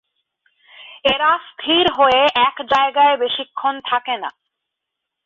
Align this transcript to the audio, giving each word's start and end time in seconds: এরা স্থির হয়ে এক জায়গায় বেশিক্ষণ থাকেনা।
এরা 1.05 1.31
স্থির 1.49 1.85
হয়ে 1.93 2.21
এক 2.47 2.55
জায়গায় 2.71 3.15
বেশিক্ষণ 3.17 3.75
থাকেনা। 3.85 4.29